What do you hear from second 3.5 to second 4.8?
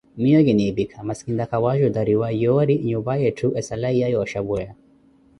esala yiiya yooxhapweya.